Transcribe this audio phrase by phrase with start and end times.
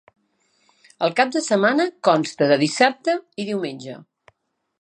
[1.07, 3.99] El cap de setmana consta de dissabte i diumenge.